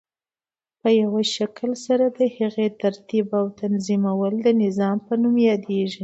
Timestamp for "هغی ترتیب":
2.37-3.27